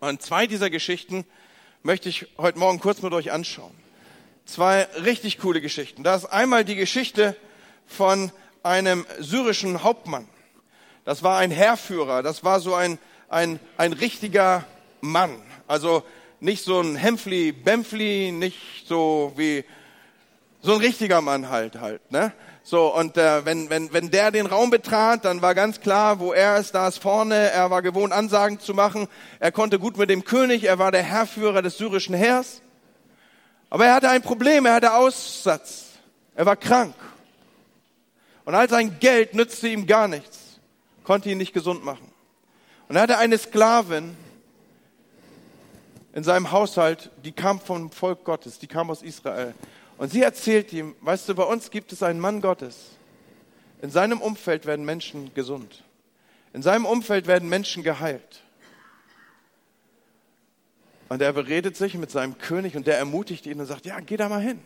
[0.00, 1.24] Und zwei dieser Geschichten
[1.82, 3.74] möchte ich heute Morgen kurz mit euch anschauen.
[4.44, 6.02] Zwei richtig coole Geschichten.
[6.02, 7.34] Da ist einmal die Geschichte
[7.86, 8.30] von
[8.62, 10.28] einem syrischen Hauptmann.
[11.06, 12.98] Das war ein Heerführer, das war so ein,
[13.30, 14.66] ein, ein richtiger
[15.00, 15.40] Mann.
[15.66, 16.04] Also
[16.40, 19.64] nicht so ein Hemfli, Bemfli, nicht so wie
[20.62, 22.32] so ein richtiger Mann halt halt, ne?
[22.68, 26.32] So, und äh, wenn, wenn, wenn der den Raum betrat, dann war ganz klar, wo
[26.32, 27.52] er ist, da ist vorne.
[27.52, 29.06] Er war gewohnt, Ansagen zu machen.
[29.38, 30.64] Er konnte gut mit dem König.
[30.64, 32.62] Er war der Herrführer des syrischen Heers.
[33.70, 34.66] Aber er hatte ein Problem.
[34.66, 35.90] Er hatte Aussatz.
[36.34, 36.96] Er war krank.
[38.44, 40.58] Und all sein Geld nützte ihm gar nichts.
[41.04, 42.10] Konnte ihn nicht gesund machen.
[42.88, 44.16] Und er hatte eine Sklavin
[46.16, 48.58] in seinem Haushalt, die kam vom Volk Gottes.
[48.58, 49.52] Die kam aus Israel.
[49.98, 52.92] Und sie erzählt ihm, weißt du, bei uns gibt es einen Mann Gottes.
[53.82, 55.84] In seinem Umfeld werden Menschen gesund.
[56.54, 58.40] In seinem Umfeld werden Menschen geheilt.
[61.10, 64.16] Und er beredet sich mit seinem König und der ermutigt ihn und sagt, ja, geh
[64.16, 64.58] da mal hin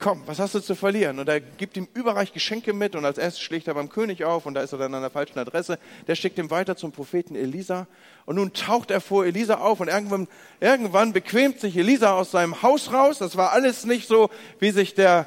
[0.00, 1.18] komm, was hast du zu verlieren?
[1.18, 4.46] Und er gibt ihm überreich Geschenke mit und als erstes schlägt er beim König auf
[4.46, 5.78] und da ist er dann an der falschen Adresse.
[6.06, 7.86] Der schickt ihm weiter zum Propheten Elisa
[8.24, 10.26] und nun taucht er vor Elisa auf und irgendwann,
[10.58, 13.18] irgendwann bequemt sich Elisa aus seinem Haus raus.
[13.18, 15.26] Das war alles nicht so, wie sich der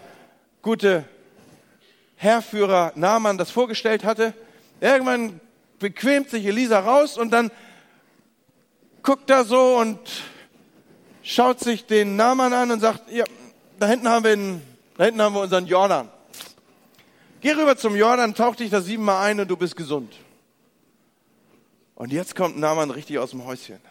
[0.64, 1.06] gute
[2.16, 4.34] Herrführer Naaman das vorgestellt hatte.
[4.82, 5.40] Irgendwann
[5.78, 7.52] bequemt sich Elisa raus und dann
[9.04, 10.00] guckt er so und
[11.22, 13.26] schaut sich den Naaman an und sagt, ja,
[13.84, 14.62] da hinten haben wir, einen,
[14.98, 16.10] da hinten haben wir unseren Jordan.
[17.42, 20.14] Geh rüber zum Jordan, tauch dich da siebenmal ein und du bist gesund.
[21.96, 23.82] Und jetzt kommt Naaman richtig aus dem Häuschen.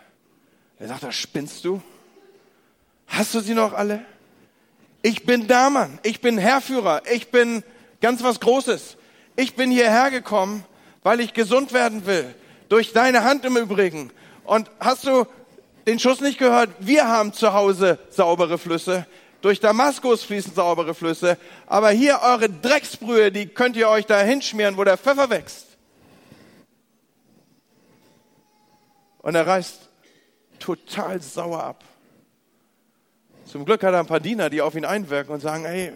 [0.78, 1.83] Er sagt, da spinnst du?
[3.07, 4.02] Hast du sie noch alle?
[5.02, 7.62] Ich bin Naaman, ich bin Herrführer, ich bin
[8.00, 8.96] ganz was Großes.
[9.37, 10.64] Ich bin hierher gekommen,
[11.02, 12.35] weil ich gesund werden will.
[12.70, 14.11] Durch deine Hand im Übrigen.
[14.44, 15.26] Und hast du
[15.87, 16.70] den Schuss nicht gehört?
[16.78, 19.07] Wir haben zu Hause saubere Flüsse.
[19.42, 21.37] Durch Damaskus fließen saubere Flüsse.
[21.66, 25.66] Aber hier eure Drecksbrühe, die könnt ihr euch da hinschmieren, wo der Pfeffer wächst.
[29.18, 29.88] Und er reißt
[30.59, 31.85] total sauer ab.
[33.44, 35.92] Zum Glück hat er ein paar Diener, die auf ihn einwirken und sagen, hey,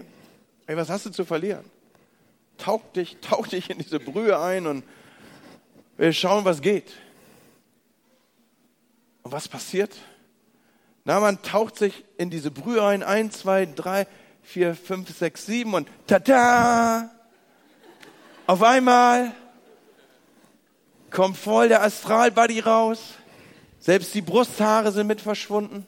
[0.66, 1.64] hey, was hast du zu verlieren?
[2.58, 4.84] Tauch dich, tauch dich in diese Brühe ein und
[5.96, 6.92] wir schauen, was geht.
[9.22, 9.96] Und was passiert?
[11.06, 13.04] Na, man taucht sich in diese Brühe ein.
[13.04, 14.08] Eins, zwei, drei,
[14.42, 17.10] vier, fünf, sechs, sieben und tada!
[18.48, 19.32] Auf einmal
[21.12, 22.98] kommt voll der Astralbuddy raus.
[23.78, 25.86] Selbst die Brusthaare sind mit verschwunden.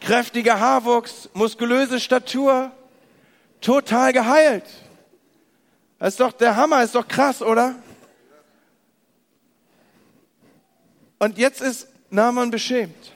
[0.00, 2.72] Kräftiger Haarwuchs, muskulöse Statur,
[3.60, 4.66] total geheilt.
[6.00, 7.76] Das ist doch der Hammer, ist doch krass, oder?
[11.20, 13.15] Und jetzt ist Naaman beschämt.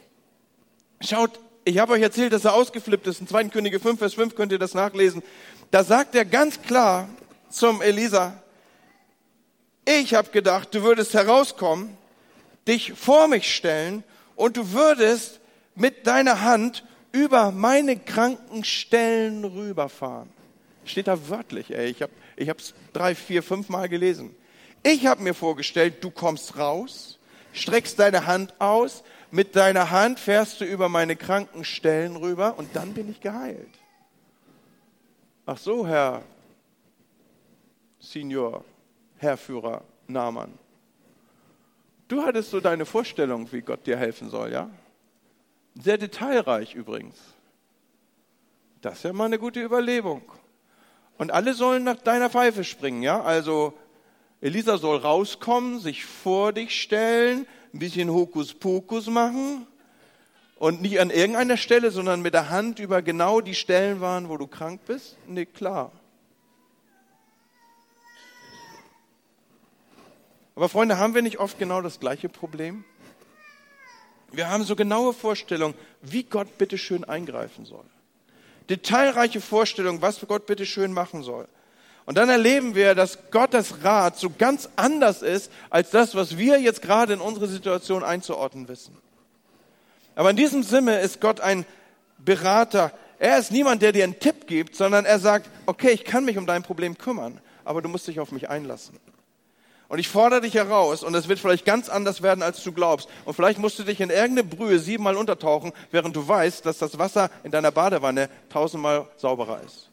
[1.03, 3.23] Schaut, ich habe euch erzählt, dass er ausgeflippt ist.
[3.23, 3.45] In 2.
[3.45, 5.23] Könige 5, Vers 5 könnt ihr das nachlesen.
[5.71, 7.09] Da sagt er ganz klar
[7.49, 8.43] zum Elisa,
[9.87, 11.97] ich habe gedacht, du würdest herauskommen,
[12.69, 14.05] dich vor mich stellen
[14.37, 15.41] und du würdest
[15.75, 20.29] mit deiner Hand über meine kranken Stellen rüberfahren.
[20.85, 21.91] Steht da wörtlich, ey.
[21.91, 24.35] Ich habe ich es drei, vier, fünf Mal gelesen.
[24.83, 27.19] Ich habe mir vorgestellt, du kommst raus,
[27.53, 32.75] streckst deine Hand aus, mit deiner Hand fährst du über meine kranken Stellen rüber und
[32.75, 33.79] dann bin ich geheilt.
[35.47, 36.23] Ach so, Herr
[37.99, 38.65] Senior,
[39.17, 40.53] Herrführer Naaman.
[42.09, 44.69] Du hattest so deine Vorstellung, wie Gott dir helfen soll, ja?
[45.75, 47.17] Sehr detailreich übrigens.
[48.81, 50.23] Das ist ja mal eine gute Überlegung.
[51.19, 53.23] Und alle sollen nach deiner Pfeife springen, ja?
[53.23, 53.75] Also
[54.41, 59.67] Elisa soll rauskommen, sich vor dich stellen, ein bisschen Hokuspokus machen
[60.57, 64.37] und nicht an irgendeiner Stelle, sondern mit der Hand über genau die Stellen waren, wo
[64.37, 65.17] du krank bist?
[65.27, 65.93] Nee, klar.
[70.55, 72.85] Aber Freunde, haben wir nicht oft genau das gleiche Problem?
[74.33, 77.85] Wir haben so genaue Vorstellungen, wie Gott bitte schön eingreifen soll.
[78.69, 81.49] Detailreiche Vorstellungen, was Gott bitte schön machen soll.
[82.07, 86.61] Und dann erleben wir, dass Gottes Rat so ganz anders ist als das, was wir
[86.61, 88.97] jetzt gerade in unsere Situation einzuordnen wissen.
[90.15, 91.65] Aber in diesem Sinne ist Gott ein
[92.19, 92.93] Berater.
[93.19, 96.39] Er ist niemand, der dir einen Tipp gibt, sondern er sagt, okay, ich kann mich
[96.39, 98.99] um dein Problem kümmern, aber du musst dich auf mich einlassen.
[99.89, 103.09] Und ich fordere dich heraus und es wird vielleicht ganz anders werden, als du glaubst.
[103.25, 106.99] Und vielleicht musst du dich in irgendeine Brühe siebenmal untertauchen, während du weißt, dass das
[106.99, 109.90] Wasser in deiner Badewanne tausendmal sauberer ist.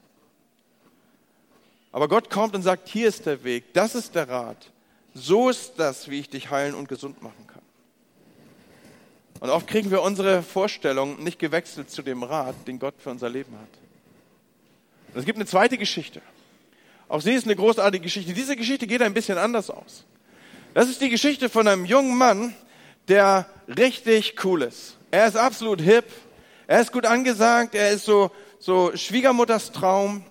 [1.92, 4.72] Aber Gott kommt und sagt, hier ist der Weg, das ist der Rat.
[5.14, 7.62] So ist das, wie ich dich heilen und gesund machen kann.
[9.40, 13.30] Und oft kriegen wir unsere Vorstellung nicht gewechselt zu dem Rat, den Gott für unser
[13.30, 13.70] Leben hat.
[15.14, 16.22] Und es gibt eine zweite Geschichte.
[17.08, 18.34] Auch sie ist eine großartige Geschichte.
[18.34, 20.06] Diese Geschichte geht ein bisschen anders aus.
[20.74, 22.54] Das ist die Geschichte von einem jungen Mann,
[23.08, 24.98] der richtig cool ist.
[25.10, 26.06] Er ist absolut hip.
[26.68, 27.76] Er ist gut angesagt.
[27.76, 30.26] Er ist so, so Schwiegermutters Traum.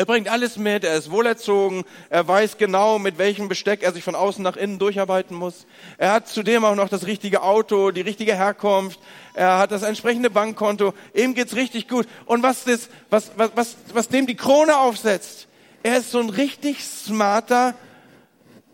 [0.00, 4.02] Er bringt alles mit, er ist wohlerzogen, er weiß genau, mit welchem Besteck er sich
[4.02, 5.66] von außen nach innen durcharbeiten muss.
[5.98, 8.98] Er hat zudem auch noch das richtige Auto, die richtige Herkunft,
[9.34, 12.08] er hat das entsprechende Bankkonto, ihm geht's richtig gut.
[12.24, 15.48] Und was, das, was, was, was, was dem die Krone aufsetzt,
[15.82, 17.74] er ist so ein richtig smarter,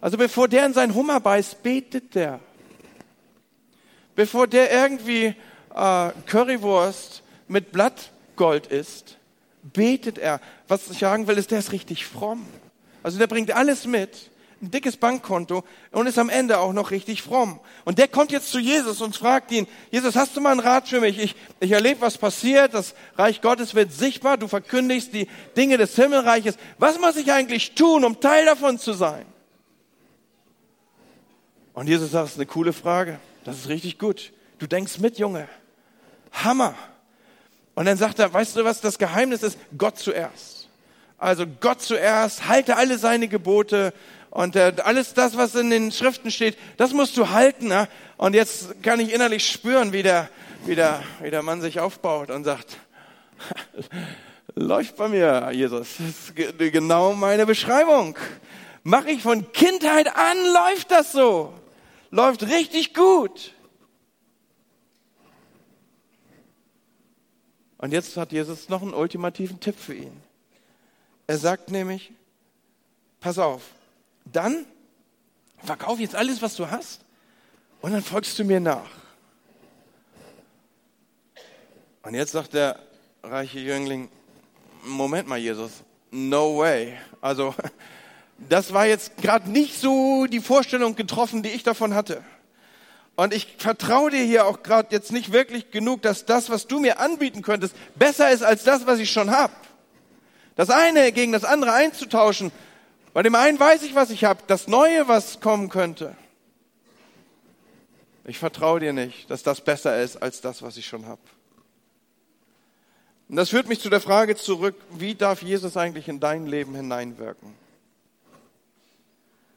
[0.01, 2.39] also bevor der in seinen Hummer beißt, betet der.
[4.15, 5.35] Bevor der irgendwie
[5.75, 9.17] äh, Currywurst mit Blattgold isst,
[9.73, 10.41] betet er.
[10.69, 12.47] Was ich sagen will, ist, der ist richtig fromm.
[13.03, 17.23] Also der bringt alles mit, ein dickes Bankkonto und ist am Ende auch noch richtig
[17.23, 17.61] fromm.
[17.85, 20.89] Und der kommt jetzt zu Jesus und fragt ihn, Jesus, hast du mal einen Rat
[20.89, 21.19] für mich?
[21.19, 25.95] Ich, ich erlebe, was passiert, das Reich Gottes wird sichtbar, du verkündigst die Dinge des
[25.95, 26.57] Himmelreiches.
[26.79, 29.27] Was muss ich eigentlich tun, um Teil davon zu sein?
[31.75, 34.33] Und Jesus sagt, das ist eine coole Frage, das ist richtig gut.
[34.59, 35.49] Du denkst mit, Junge.
[36.33, 36.75] Hammer.
[37.77, 40.69] Und dann sagt er, weißt du was, das Geheimnis ist Gott zuerst.
[41.19, 43.93] Also Gott zuerst, halte alle seine Gebote
[44.31, 47.69] und äh, alles das, was in den Schriften steht, das musst du halten.
[47.69, 47.87] Ja?
[48.17, 50.31] Und jetzt kann ich innerlich spüren, wie der,
[50.65, 52.79] wie, der, wie der Mann sich aufbaut und sagt,
[54.55, 55.97] läuft bei mir, Jesus.
[55.99, 56.09] Das
[56.47, 58.17] ist genau meine Beschreibung.
[58.85, 61.53] Mache ich von Kindheit an, läuft das so.
[62.11, 63.53] Läuft richtig gut.
[67.79, 70.23] Und jetzt hat Jesus noch einen ultimativen Tipp für ihn.
[71.27, 72.13] Er sagt nämlich,
[73.21, 73.63] pass auf,
[74.25, 74.65] dann
[75.59, 77.01] verkauf jetzt alles, was du hast
[77.81, 78.91] und dann folgst du mir nach.
[82.03, 82.79] Und jetzt sagt der
[83.23, 84.09] reiche Jüngling,
[84.85, 86.97] Moment mal, Jesus, no way.
[87.21, 87.55] Also,
[88.49, 92.23] das war jetzt gerade nicht so die Vorstellung getroffen, die ich davon hatte.
[93.17, 96.79] Und ich vertraue dir hier auch gerade jetzt nicht wirklich genug, dass das, was du
[96.79, 99.55] mir anbieten könntest, besser ist als das, was ich schon habe.
[100.55, 102.53] Das eine gegen das andere einzutauschen.
[103.15, 106.15] Bei dem einen weiß ich, was ich habe, das Neue, was kommen könnte.
[108.27, 111.21] Ich vertraue dir nicht, dass das besser ist als das, was ich schon habe.
[113.29, 116.75] Und das führt mich zu der Frage zurück, wie darf Jesus eigentlich in dein Leben
[116.75, 117.55] hineinwirken?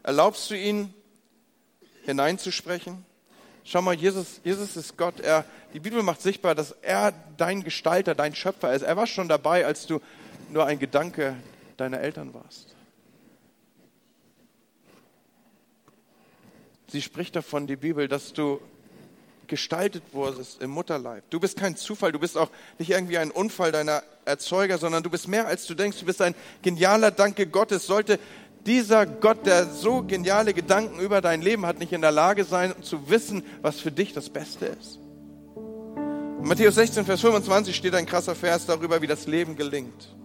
[0.01, 0.93] Erlaubst du ihn
[2.05, 3.05] hineinzusprechen?
[3.63, 5.19] Schau mal, Jesus, Jesus ist Gott.
[5.19, 8.81] Er, die Bibel macht sichtbar, dass er dein Gestalter, dein Schöpfer ist.
[8.81, 9.99] Er war schon dabei, als du
[10.49, 11.35] nur ein Gedanke
[11.77, 12.75] deiner Eltern warst.
[16.87, 18.59] Sie spricht davon, die Bibel, dass du
[19.49, 21.23] gestaltet wurdest im Mutterleib.
[21.29, 25.09] Du bist kein Zufall, du bist auch nicht irgendwie ein Unfall deiner Erzeuger, sondern du
[25.09, 25.99] bist mehr als du denkst.
[25.99, 27.85] Du bist ein genialer Danke Gottes.
[27.85, 28.19] Sollte
[28.65, 32.73] dieser Gott, der so geniale Gedanken über dein Leben hat, nicht in der Lage sein
[32.81, 34.99] zu wissen, was für dich das Beste ist.
[36.41, 40.15] In Matthäus 16, Vers 25 steht ein krasser Vers darüber, wie das Leben gelingt.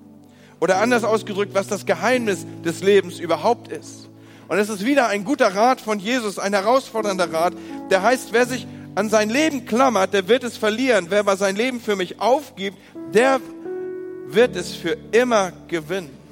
[0.61, 4.09] Oder anders ausgedrückt, was das Geheimnis des Lebens überhaupt ist.
[4.49, 7.55] Und es ist wieder ein guter Rat von Jesus, ein herausfordernder Rat,
[7.91, 11.07] der heißt, wer sich an sein Leben klammert, der wird es verlieren.
[11.09, 12.79] Wer aber sein Leben für mich aufgibt,
[13.13, 13.41] der
[14.27, 16.24] wird es für immer gewinnen.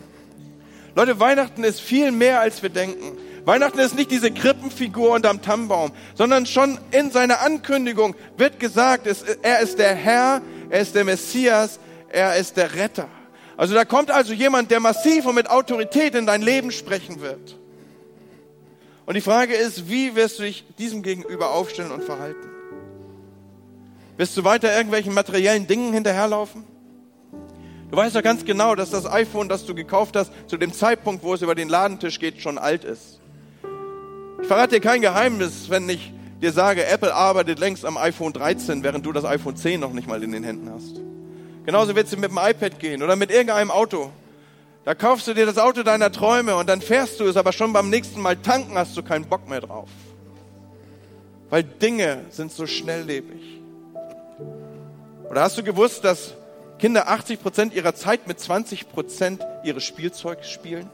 [0.95, 3.17] Leute, Weihnachten ist viel mehr, als wir denken.
[3.45, 9.09] Weihnachten ist nicht diese Krippenfigur unterm Tannenbaum, sondern schon in seiner Ankündigung wird gesagt,
[9.43, 13.09] er ist der Herr, er ist der Messias, er ist der Retter.
[13.57, 17.59] Also da kommt also jemand, der massiv und mit Autorität in dein Leben sprechen wird.
[19.07, 22.49] Und die Frage ist, wie wirst du dich diesem gegenüber aufstellen und verhalten?
[24.17, 26.65] Wirst du weiter irgendwelchen materiellen Dingen hinterherlaufen?
[27.93, 31.23] Du weißt doch ganz genau, dass das iPhone, das du gekauft hast, zu dem Zeitpunkt,
[31.23, 33.21] wo es über den Ladentisch geht, schon alt ist.
[34.41, 38.83] Ich verrate dir kein Geheimnis, wenn ich dir sage, Apple arbeitet längst am iPhone 13,
[38.83, 41.03] während du das iPhone 10 noch nicht mal in den Händen hast.
[41.67, 44.11] Genauso wird es mit dem iPad gehen oder mit irgendeinem Auto.
[44.87, 47.75] Da kaufst du dir das Auto deiner Träume und dann fährst du es, aber schon
[47.75, 49.91] beim nächsten Mal tanken hast du keinen Bock mehr drauf.
[51.51, 53.61] Weil Dinge sind so schnelllebig.
[55.29, 56.33] Oder hast du gewusst, dass
[56.83, 60.91] Kinder 80 Prozent ihrer Zeit mit 20 Prozent ihres Spielzeugs spielen?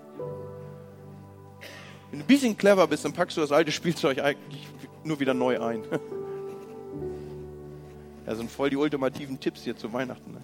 [2.11, 4.69] Wenn du ein bisschen clever bist, dann packst du das alte Spielzeug eigentlich
[5.03, 5.83] nur wieder neu ein.
[8.27, 10.33] Das sind voll die ultimativen Tipps hier zu Weihnachten.
[10.33, 10.41] Ne?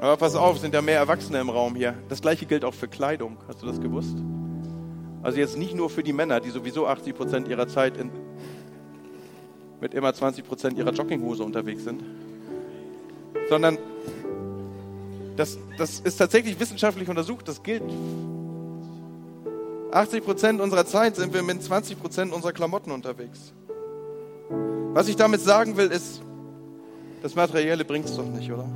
[0.00, 1.94] Aber pass auf, sind ja mehr Erwachsene im Raum hier.
[2.08, 3.36] Das gleiche gilt auch für Kleidung.
[3.46, 4.16] Hast du das gewusst?
[5.22, 8.10] Also jetzt nicht nur für die Männer, die sowieso 80 Prozent ihrer Zeit in,
[9.80, 12.02] mit immer 20 Prozent ihrer Jogginghose unterwegs sind,
[13.48, 13.78] sondern
[15.36, 17.46] das, das ist tatsächlich wissenschaftlich untersucht.
[17.48, 17.82] Das gilt.
[19.92, 23.52] 80 Prozent unserer Zeit sind wir mit 20 Prozent unserer Klamotten unterwegs.
[24.92, 26.22] Was ich damit sagen will, ist,
[27.22, 28.68] das Materielle bringt es doch nicht, oder?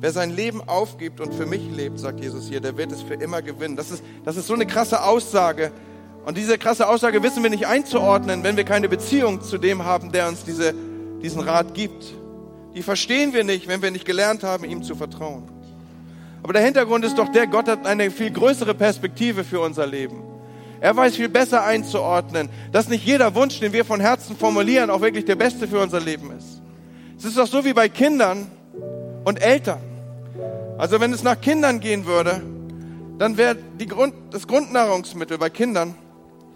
[0.00, 3.14] Wer sein Leben aufgibt und für mich lebt, sagt Jesus hier, der wird es für
[3.14, 3.76] immer gewinnen.
[3.76, 5.72] Das ist, das ist so eine krasse Aussage.
[6.24, 10.12] Und diese krasse Aussage wissen wir nicht einzuordnen, wenn wir keine Beziehung zu dem haben,
[10.12, 10.74] der uns diese,
[11.22, 12.14] diesen Rat gibt.
[12.74, 15.44] Die verstehen wir nicht, wenn wir nicht gelernt haben, ihm zu vertrauen.
[16.42, 20.22] Aber der Hintergrund ist doch der, Gott hat eine viel größere Perspektive für unser Leben.
[20.80, 25.00] Er weiß viel besser einzuordnen, dass nicht jeder Wunsch, den wir von Herzen formulieren, auch
[25.00, 26.60] wirklich der beste für unser Leben ist.
[27.16, 28.48] Es ist doch so wie bei Kindern
[29.24, 29.80] und Eltern.
[30.76, 32.42] Also wenn es nach Kindern gehen würde,
[33.18, 33.56] dann wäre
[33.88, 35.94] Grund, das Grundnahrungsmittel bei Kindern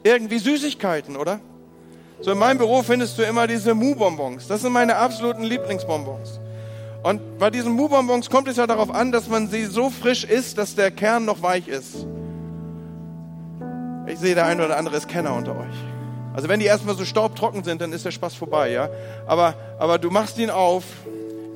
[0.02, 1.40] irgendwie Süßigkeiten, oder?
[2.20, 4.48] So in meinem Büro findest du immer diese Mu-Bonbons.
[4.48, 6.40] Das sind meine absoluten Lieblingsbonbons.
[7.04, 10.58] Und bei diesen Mu-Bonbons kommt es ja darauf an, dass man sie so frisch isst,
[10.58, 12.06] dass der Kern noch weich ist.
[14.06, 15.76] Ich sehe, der eine oder andere ist Kenner unter euch.
[16.34, 18.88] Also wenn die erstmal so staubtrocken sind, dann ist der Spaß vorbei, ja.
[19.26, 20.84] Aber, aber du machst ihn auf,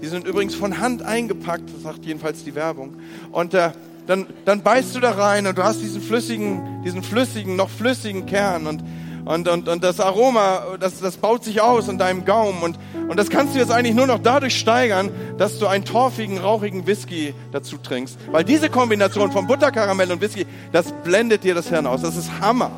[0.01, 2.97] die sind übrigens von Hand eingepackt, das sagt jedenfalls die Werbung.
[3.33, 3.71] Und äh,
[4.07, 8.27] dann, dann beißt du da rein und du hast diesen flüssigen, diesen flüssigen, noch flüssigen
[8.27, 8.83] Kern und,
[9.25, 13.17] und, und, und das Aroma, das, das baut sich aus in deinem Gaumen und, und
[13.17, 17.35] das kannst du jetzt eigentlich nur noch dadurch steigern, dass du einen torfigen, rauchigen Whisky
[17.53, 18.19] dazu trinkst.
[18.31, 22.03] Weil diese Kombination von Butterkaramell und Whisky, das blendet dir das Hirn aus.
[22.03, 22.73] Das ist Hammer.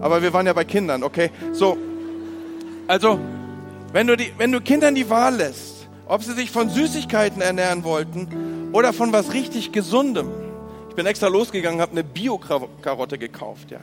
[0.00, 1.30] Aber wir waren ja bei Kindern, okay?
[1.52, 1.76] So,
[2.86, 3.18] also
[3.92, 7.84] wenn du, die, wenn du Kindern die Wahl lässt, ob sie sich von Süßigkeiten ernähren
[7.84, 10.30] wollten oder von was richtig Gesundem.
[10.98, 13.78] Ich bin extra losgegangen, habe eine Bio-Karotte gekauft, ja.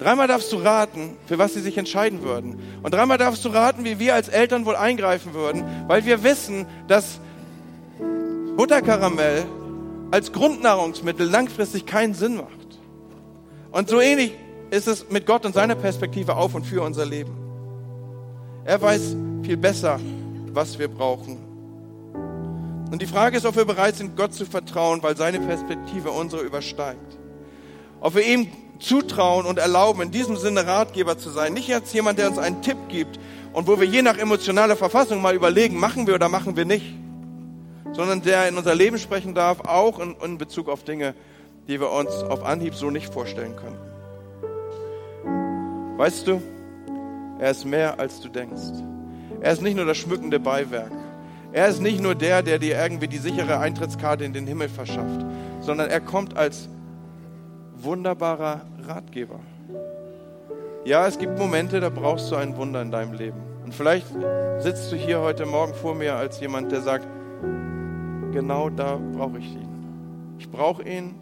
[0.00, 2.58] Dreimal darfst du raten, für was sie sich entscheiden würden.
[2.82, 6.66] Und dreimal darfst du raten, wie wir als Eltern wohl eingreifen würden, weil wir wissen,
[6.88, 7.20] dass
[8.56, 9.44] Butterkaramell
[10.10, 12.80] als Grundnahrungsmittel langfristig keinen Sinn macht.
[13.70, 14.32] Und so ähnlich
[14.72, 17.30] ist es mit Gott und seiner Perspektive auf und für unser Leben.
[18.64, 20.00] Er weiß viel besser,
[20.52, 21.47] was wir brauchen.
[22.90, 26.42] Und die Frage ist, ob wir bereit sind, Gott zu vertrauen, weil seine Perspektive unsere
[26.42, 27.18] übersteigt.
[28.00, 28.48] Ob wir ihm
[28.78, 31.52] zutrauen und erlauben, in diesem Sinne Ratgeber zu sein.
[31.52, 33.18] Nicht als jemand, der uns einen Tipp gibt
[33.52, 36.94] und wo wir je nach emotionaler Verfassung mal überlegen, machen wir oder machen wir nicht.
[37.92, 41.14] Sondern der in unser Leben sprechen darf, auch in, in Bezug auf Dinge,
[41.66, 43.78] die wir uns auf Anhieb so nicht vorstellen können.
[45.98, 46.40] Weißt du,
[47.40, 48.84] er ist mehr, als du denkst.
[49.40, 50.92] Er ist nicht nur das schmückende Beiwerk.
[51.58, 55.26] Er ist nicht nur der, der dir irgendwie die sichere Eintrittskarte in den Himmel verschafft,
[55.60, 56.68] sondern er kommt als
[57.74, 59.40] wunderbarer Ratgeber.
[60.84, 63.40] Ja, es gibt Momente, da brauchst du ein Wunder in deinem Leben.
[63.64, 64.06] Und vielleicht
[64.60, 67.08] sitzt du hier heute Morgen vor mir als jemand, der sagt,
[68.30, 69.68] genau da brauche ich ihn.
[70.38, 71.16] Ich brauche ihn.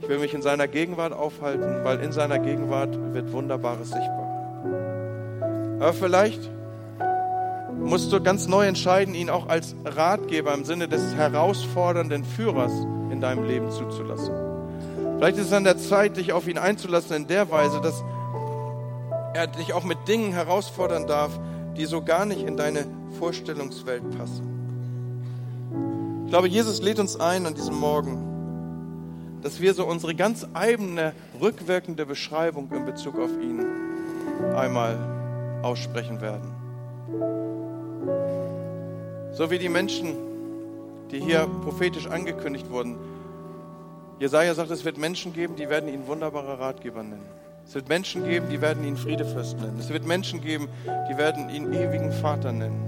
[0.00, 5.76] Ich will mich in seiner Gegenwart aufhalten, weil in seiner Gegenwart wird Wunderbares sichtbar.
[5.78, 6.50] Aber vielleicht
[7.84, 12.72] musst du ganz neu entscheiden, ihn auch als Ratgeber im Sinne des herausfordernden Führers
[13.10, 14.34] in deinem Leben zuzulassen.
[15.18, 18.02] Vielleicht ist es an der Zeit, dich auf ihn einzulassen in der Weise, dass
[19.34, 21.38] er dich auch mit Dingen herausfordern darf,
[21.76, 22.86] die so gar nicht in deine
[23.18, 24.52] Vorstellungswelt passen.
[26.24, 31.12] Ich glaube, Jesus lädt uns ein an diesem Morgen, dass wir so unsere ganz eigene,
[31.40, 33.66] rückwirkende Beschreibung in Bezug auf ihn
[34.54, 37.41] einmal aussprechen werden.
[39.32, 40.14] So wie die Menschen,
[41.10, 42.96] die hier prophetisch angekündigt wurden.
[44.18, 47.26] Jesaja sagt, es wird Menschen geben, die werden ihn wunderbarer Ratgeber nennen.
[47.66, 49.78] Es wird Menschen geben, die werden ihn Friedefürst nennen.
[49.78, 50.68] Es wird Menschen geben,
[51.10, 52.82] die werden ihn ewigen Vater nennen.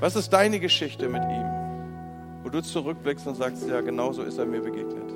[0.00, 1.46] Was ist deine Geschichte mit ihm?
[2.42, 5.10] Wo du zurückblickst und sagst, ja, genau so ist er mir begegnet.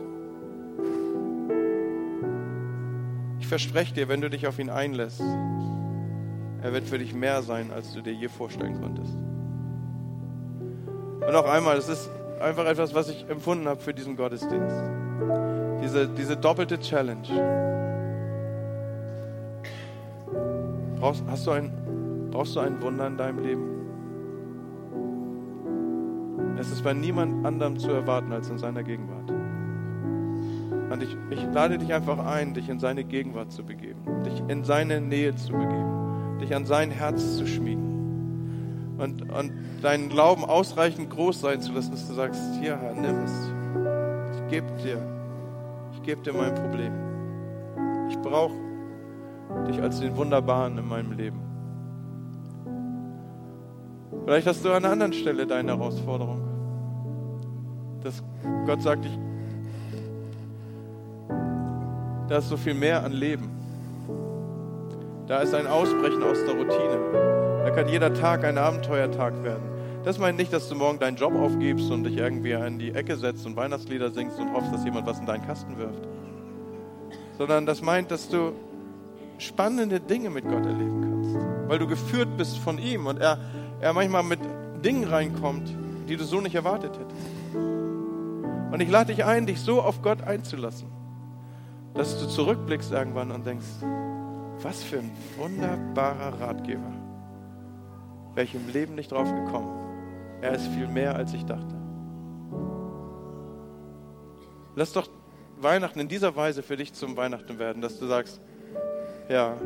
[3.38, 5.20] Ich verspreche dir, wenn du dich auf ihn einlässt,
[6.62, 9.14] er wird für dich mehr sein, als du dir je vorstellen konntest.
[11.30, 12.10] Und noch einmal, es ist
[12.40, 14.74] einfach etwas, was ich empfunden habe für diesen Gottesdienst.
[15.80, 17.22] Diese, diese doppelte Challenge.
[20.98, 21.70] Brauchst, hast du ein,
[22.32, 23.62] brauchst du ein Wunder in deinem Leben?
[26.58, 29.30] Es ist bei niemand anderem zu erwarten als in seiner Gegenwart.
[30.90, 34.64] Und ich, ich lade dich einfach ein, dich in seine Gegenwart zu begeben, dich in
[34.64, 37.89] seine Nähe zu begeben, dich an sein Herz zu schmiegen
[39.00, 43.24] und, und deinen Glauben ausreichend groß sein zu lassen, dass du sagst, hier Herr, nimm
[43.24, 43.32] es.
[44.36, 44.98] Ich gebe dir,
[45.92, 46.92] ich gebe dir mein Problem.
[48.08, 48.54] Ich brauche
[49.68, 51.40] dich als den Wunderbaren in meinem Leben.
[54.24, 56.40] Vielleicht hast du an einer anderen Stelle deine Herausforderung.
[58.02, 58.22] Dass
[58.66, 59.18] Gott sagt, ich
[62.28, 63.50] da ist so viel mehr an Leben.
[65.26, 67.39] Da ist ein Ausbrechen aus der Routine.
[67.64, 69.62] Da kann jeder Tag ein Abenteuertag werden.
[70.04, 73.16] Das meint nicht, dass du morgen deinen Job aufgibst und dich irgendwie in die Ecke
[73.16, 76.08] setzt und Weihnachtslieder singst und hoffst, dass jemand was in deinen Kasten wirft.
[77.36, 78.52] Sondern das meint, dass du
[79.38, 81.68] spannende Dinge mit Gott erleben kannst.
[81.68, 83.38] Weil du geführt bist von ihm und er,
[83.80, 84.40] er manchmal mit
[84.84, 85.70] Dingen reinkommt,
[86.08, 87.56] die du so nicht erwartet hättest.
[88.72, 91.00] Und ich lade dich ein, dich so auf Gott einzulassen
[91.94, 93.66] dass du zurückblickst irgendwann und denkst,
[94.62, 96.92] was für ein wunderbarer Ratgeber.
[98.40, 99.68] Wäre ich im Leben nicht drauf gekommen.
[100.40, 101.74] Er ist viel mehr, als ich dachte.
[104.74, 105.10] Lass doch
[105.58, 108.40] Weihnachten in dieser Weise für dich zum Weihnachten werden, dass du sagst,
[109.28, 109.58] ja,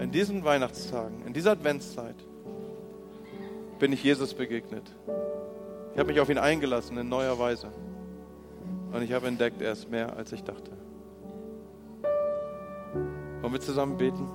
[0.00, 2.16] in diesen Weihnachtstagen, in dieser Adventszeit
[3.78, 4.92] bin ich Jesus begegnet.
[5.92, 7.70] Ich habe mich auf ihn eingelassen in neuer Weise.
[8.92, 10.72] Und ich habe entdeckt, er ist mehr, als ich dachte.
[13.40, 14.28] Wollen wir zusammen beten?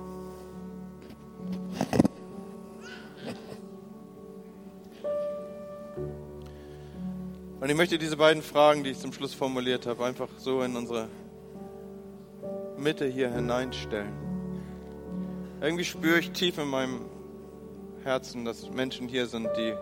[7.74, 11.08] Ich möchte diese beiden Fragen, die ich zum Schluss formuliert habe, einfach so in unsere
[12.78, 14.12] Mitte hier hineinstellen.
[15.60, 17.00] Irgendwie spüre ich tief in meinem
[18.04, 19.74] Herzen, dass Menschen hier sind, die,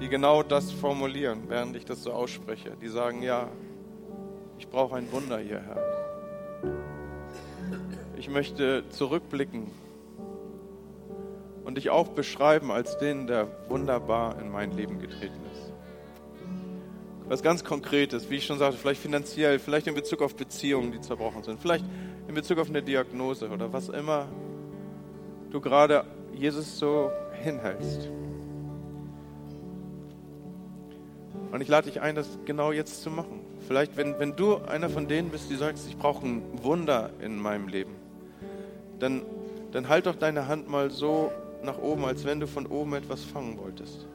[0.00, 2.72] die genau das formulieren, während ich das so ausspreche.
[2.82, 3.46] Die sagen, ja,
[4.58, 5.80] ich brauche ein Wunder hier, Herr.
[8.16, 9.70] Ich möchte zurückblicken
[11.62, 15.67] und dich auch beschreiben als den, der wunderbar in mein Leben getreten ist.
[17.28, 21.00] Was ganz Konkretes, wie ich schon sagte, vielleicht finanziell, vielleicht in Bezug auf Beziehungen, die
[21.00, 21.84] zerbrochen sind, vielleicht
[22.26, 24.28] in Bezug auf eine Diagnose oder was immer
[25.50, 26.04] du gerade
[26.34, 27.10] Jesus so
[27.42, 28.08] hinhältst.
[31.52, 33.40] Und ich lade dich ein, das genau jetzt zu machen.
[33.66, 37.38] Vielleicht, wenn, wenn du einer von denen bist, die sagst, ich brauche ein Wunder in
[37.38, 37.94] meinem Leben,
[38.98, 39.22] dann,
[39.72, 41.30] dann halt doch deine Hand mal so
[41.62, 44.06] nach oben, als wenn du von oben etwas fangen wolltest.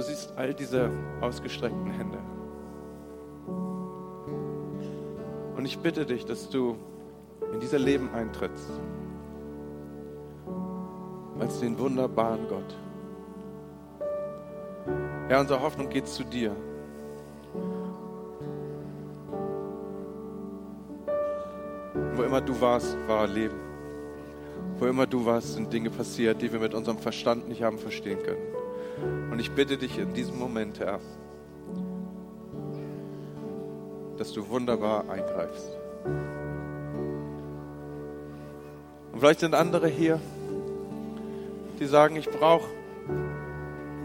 [0.00, 0.90] Du siehst all diese
[1.20, 2.18] ausgestreckten Hände.
[5.56, 6.76] Und ich bitte dich, dass du
[7.52, 8.70] in dieser Leben eintrittst
[11.38, 12.78] als den wunderbaren Gott.
[15.28, 16.56] Herr, unsere Hoffnung geht zu dir.
[22.14, 23.60] Wo immer du warst, war Leben.
[24.78, 28.18] Wo immer du warst, sind Dinge passiert, die wir mit unserem Verstand nicht haben verstehen
[28.22, 28.49] können.
[29.30, 31.00] Und ich bitte dich in diesem Moment, Herr,
[34.16, 35.68] dass du wunderbar eingreifst.
[39.12, 40.20] Und vielleicht sind andere hier,
[41.78, 42.68] die sagen, ich brauche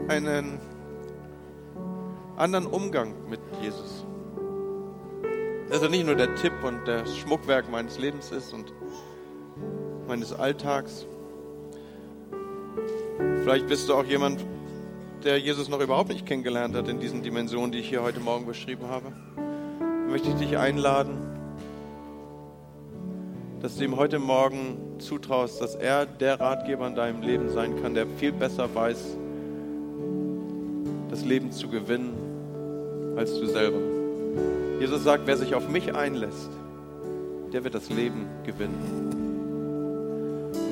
[0.08, 0.60] einen
[2.38, 4.06] anderen Umgang mit Jesus.
[5.72, 8.72] Also nicht nur der Tipp und das Schmuckwerk meines Lebens ist und
[10.08, 11.06] meines Alltags.
[13.42, 14.46] Vielleicht bist du auch jemand,
[15.26, 18.46] der Jesus noch überhaupt nicht kennengelernt hat in diesen Dimensionen, die ich hier heute Morgen
[18.46, 19.12] beschrieben habe.
[20.08, 21.18] Möchte ich dich einladen,
[23.60, 27.96] dass du ihm heute Morgen zutraust, dass er der Ratgeber in deinem Leben sein kann,
[27.96, 29.18] der viel besser weiß,
[31.10, 32.14] das Leben zu gewinnen
[33.18, 33.80] als du selber.
[34.80, 36.52] Jesus sagt, wer sich auf mich einlässt,
[37.52, 39.16] der wird das Leben gewinnen.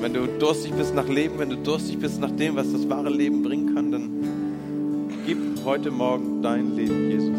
[0.00, 3.10] Wenn du durstig bist nach Leben, wenn du durstig bist nach dem, was das wahre
[3.10, 3.83] Leben bringen kann,
[5.64, 7.38] heute Morgen dein Leben, Jesus.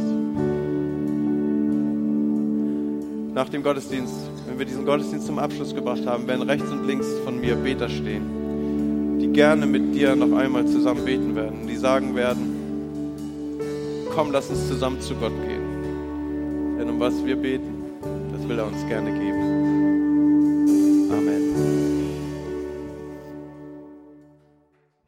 [3.36, 4.16] Nach dem Gottesdienst,
[4.48, 7.88] wenn wir diesen Gottesdienst zum Abschluss gebracht haben, werden rechts und links von mir Beter
[7.88, 12.56] stehen, die gerne mit dir noch einmal zusammen beten werden, die sagen werden,
[14.16, 16.78] komm, lass uns zusammen zu Gott gehen.
[16.80, 17.84] Denn um was wir beten,
[18.32, 19.25] das will er uns gerne geben.